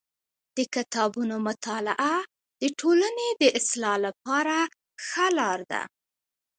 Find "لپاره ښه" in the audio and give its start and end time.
4.05-5.27